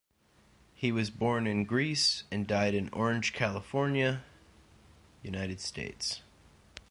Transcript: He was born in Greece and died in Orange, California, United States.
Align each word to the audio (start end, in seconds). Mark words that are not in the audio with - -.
He 0.73 0.91
was 0.91 1.11
born 1.11 1.45
in 1.45 1.63
Greece 1.63 2.23
and 2.31 2.47
died 2.47 2.73
in 2.73 2.89
Orange, 2.89 3.33
California, 3.33 4.23
United 5.21 5.59
States. 5.59 6.23